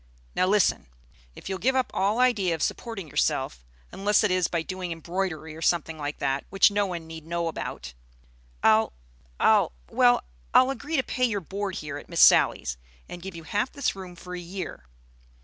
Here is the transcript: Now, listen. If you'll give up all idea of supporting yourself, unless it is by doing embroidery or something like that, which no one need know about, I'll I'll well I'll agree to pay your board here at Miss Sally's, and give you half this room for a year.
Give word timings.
Now, 0.33 0.47
listen. 0.47 0.87
If 1.35 1.47
you'll 1.47 1.59
give 1.59 1.75
up 1.75 1.91
all 1.93 2.17
idea 2.17 2.55
of 2.55 2.63
supporting 2.63 3.07
yourself, 3.07 3.63
unless 3.91 4.23
it 4.23 4.31
is 4.31 4.47
by 4.47 4.63
doing 4.63 4.91
embroidery 4.91 5.55
or 5.55 5.61
something 5.61 5.99
like 5.99 6.17
that, 6.17 6.43
which 6.49 6.71
no 6.71 6.87
one 6.87 7.05
need 7.05 7.23
know 7.27 7.47
about, 7.47 7.93
I'll 8.63 8.93
I'll 9.39 9.73
well 9.91 10.23
I'll 10.55 10.71
agree 10.71 10.95
to 10.95 11.03
pay 11.03 11.25
your 11.25 11.39
board 11.39 11.75
here 11.75 11.99
at 11.99 12.09
Miss 12.09 12.19
Sally's, 12.21 12.77
and 13.07 13.21
give 13.21 13.35
you 13.35 13.43
half 13.43 13.71
this 13.71 13.95
room 13.95 14.15
for 14.15 14.33
a 14.33 14.39
year. 14.39 14.85